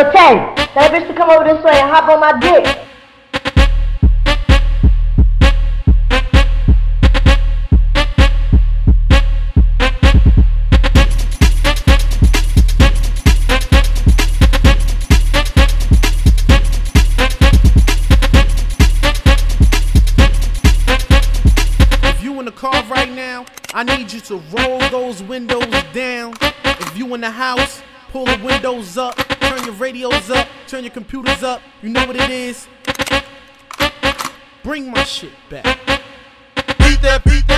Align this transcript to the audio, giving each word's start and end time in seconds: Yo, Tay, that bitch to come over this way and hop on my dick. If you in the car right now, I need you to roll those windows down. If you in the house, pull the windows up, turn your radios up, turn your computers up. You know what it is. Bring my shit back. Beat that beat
Yo, 0.00 0.10
Tay, 0.12 0.34
that 0.74 0.92
bitch 0.94 1.06
to 1.08 1.14
come 1.14 1.28
over 1.28 1.44
this 1.44 1.62
way 1.62 1.78
and 1.78 1.90
hop 1.90 2.08
on 2.08 2.20
my 2.20 2.32
dick. 2.40 2.64
If 22.04 22.24
you 22.24 22.38
in 22.38 22.46
the 22.46 22.52
car 22.52 22.82
right 22.84 23.10
now, 23.10 23.44
I 23.74 23.82
need 23.84 24.10
you 24.10 24.20
to 24.20 24.36
roll 24.50 24.78
those 24.88 25.22
windows 25.22 25.66
down. 25.92 26.32
If 26.64 26.96
you 26.96 27.14
in 27.14 27.20
the 27.20 27.30
house, 27.30 27.82
pull 28.12 28.24
the 28.24 28.40
windows 28.42 28.96
up, 28.96 29.29
turn 29.50 29.64
your 29.64 29.74
radios 29.74 30.30
up, 30.30 30.46
turn 30.68 30.84
your 30.84 30.92
computers 30.92 31.42
up. 31.42 31.60
You 31.82 31.88
know 31.88 32.06
what 32.06 32.14
it 32.14 32.30
is. 32.30 32.68
Bring 34.62 34.92
my 34.92 35.02
shit 35.02 35.32
back. 35.48 35.64
Beat 36.78 37.02
that 37.02 37.22
beat 37.24 37.48